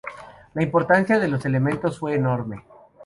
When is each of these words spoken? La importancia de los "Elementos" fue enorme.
La 0.55 0.63
importancia 0.63 1.19
de 1.19 1.27
los 1.27 1.45
"Elementos" 1.45 1.99
fue 1.99 2.15
enorme. 2.15 2.63